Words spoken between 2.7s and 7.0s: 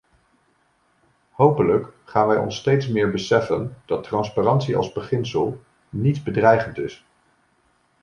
meer beseffen dat transparantie als beginsel niet bedreigend